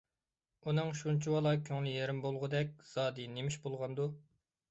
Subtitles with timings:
[0.69, 4.09] ئۇنىڭ شۇنچىۋالا كۆڭلى يېرىم بولغۇدەك زادى نېمىش بولغاندۇ؟